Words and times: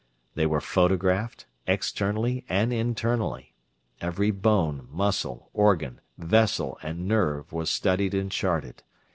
They 0.33 0.47
were 0.47 0.61
photographed, 0.61 1.45
externally 1.67 2.43
and 2.49 2.73
internally. 2.73 3.53
Every 4.01 4.31
bone, 4.31 4.87
muscle, 4.91 5.51
organ, 5.53 6.01
vessel, 6.17 6.79
and 6.81 7.07
nerve 7.07 7.53
was 7.53 7.69
studied 7.69 8.15
and 8.15 8.31
charted. 8.31 8.81